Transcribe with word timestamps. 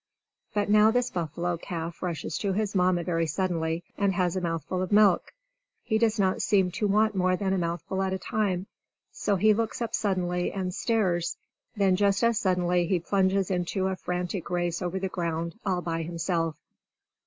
But 0.55 0.67
now 0.67 0.89
this 0.89 1.11
buffalo 1.11 1.57
calf 1.57 2.01
rushes 2.01 2.35
to 2.39 2.53
his 2.53 2.73
Mamma 2.73 3.03
very 3.03 3.27
suddenly, 3.27 3.83
and 3.99 4.13
has 4.13 4.35
a 4.35 4.41
mouthful 4.41 4.81
of 4.81 4.91
milk. 4.91 5.31
He 5.83 5.99
does 5.99 6.17
not 6.19 6.41
seem 6.41 6.71
to 6.71 6.87
want 6.87 7.13
more 7.13 7.35
than 7.35 7.53
a 7.53 7.57
mouthful 7.59 8.01
at 8.01 8.11
a 8.11 8.17
time. 8.17 8.65
So 9.11 9.35
he 9.35 9.53
looks 9.53 9.79
up 9.79 9.93
suddenly, 9.93 10.51
and 10.51 10.73
stares. 10.73 11.37
Then 11.77 11.95
just 11.97 12.23
as 12.23 12.39
suddenly 12.39 12.87
he 12.87 12.99
plunges 12.99 13.51
into 13.51 13.85
a 13.89 13.95
frantic 13.95 14.49
race 14.49 14.81
over 14.81 14.97
the 14.97 15.07
ground, 15.07 15.53
all 15.67 15.83
by 15.83 16.01
himself. 16.01 16.57